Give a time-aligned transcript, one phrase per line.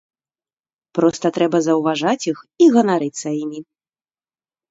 [0.99, 3.59] Проста трэба заўважаць іх і ганарыцца імі.